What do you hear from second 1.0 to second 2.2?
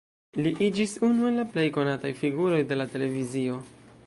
unu el la plej konataj